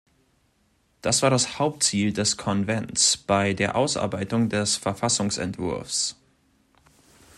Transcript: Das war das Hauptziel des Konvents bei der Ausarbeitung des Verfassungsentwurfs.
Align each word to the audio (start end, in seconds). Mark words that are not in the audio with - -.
Das 1.03 1.21
war 1.21 1.29
das 1.29 1.59
Hauptziel 1.59 2.11
des 2.11 2.35
Konvents 2.35 3.17
bei 3.17 3.53
der 3.53 3.75
Ausarbeitung 3.75 4.49
des 4.49 4.75
Verfassungsentwurfs. 4.75 6.15